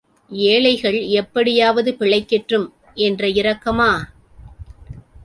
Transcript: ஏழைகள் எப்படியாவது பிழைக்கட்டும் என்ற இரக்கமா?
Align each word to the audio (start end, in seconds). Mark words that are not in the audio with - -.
ஏழைகள் 0.31 0.97
எப்படியாவது 1.11 1.91
பிழைக்கட்டும் 1.99 2.65
என்ற 2.97 3.27
இரக்கமா? 3.33 3.91